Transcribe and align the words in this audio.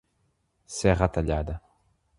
Serra 0.65 1.07
Talhada 1.13 1.61